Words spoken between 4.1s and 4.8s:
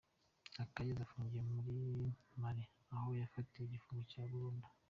cya burundu.